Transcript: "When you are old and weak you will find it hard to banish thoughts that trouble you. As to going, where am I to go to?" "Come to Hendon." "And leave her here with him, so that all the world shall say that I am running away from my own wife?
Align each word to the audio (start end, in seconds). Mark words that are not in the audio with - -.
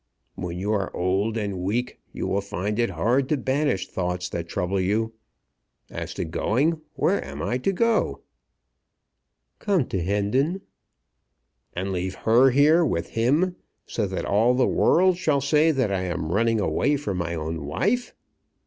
"When 0.33 0.57
you 0.57 0.73
are 0.73 0.89
old 0.95 1.37
and 1.37 1.59
weak 1.59 1.99
you 2.11 2.25
will 2.25 2.41
find 2.41 2.79
it 2.79 2.89
hard 2.89 3.29
to 3.29 3.37
banish 3.37 3.87
thoughts 3.87 4.29
that 4.29 4.47
trouble 4.47 4.79
you. 4.79 5.13
As 5.91 6.15
to 6.15 6.25
going, 6.25 6.81
where 6.95 7.23
am 7.23 7.39
I 7.43 7.59
to 7.59 7.71
go 7.71 8.15
to?" 8.15 8.21
"Come 9.59 9.85
to 9.89 10.01
Hendon." 10.01 10.61
"And 11.73 11.91
leave 11.91 12.15
her 12.25 12.49
here 12.49 12.83
with 12.83 13.09
him, 13.09 13.55
so 13.85 14.07
that 14.07 14.25
all 14.25 14.55
the 14.55 14.65
world 14.65 15.17
shall 15.17 15.39
say 15.39 15.69
that 15.69 15.91
I 15.91 16.01
am 16.05 16.31
running 16.31 16.59
away 16.59 16.97
from 16.97 17.17
my 17.19 17.35
own 17.35 17.63
wife? 17.63 18.15